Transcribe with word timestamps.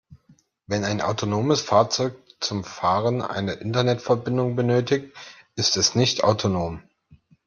Wenn 0.65 0.83
ein 0.83 0.99
autonomes 0.99 1.61
Fahrzeug 1.61 2.15
zum 2.39 2.63
Fahren 2.63 3.21
eine 3.21 3.53
Internetverbindung 3.53 4.55
benötigt, 4.55 5.15
ist 5.55 5.77
es 5.77 5.93
nicht 5.93 6.23
autonom. 6.23 6.81